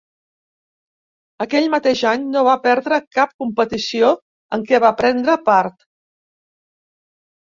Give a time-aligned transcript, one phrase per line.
[1.43, 4.09] Aquell mateix any no va perdre cap competició
[4.57, 5.77] en què va prendre part.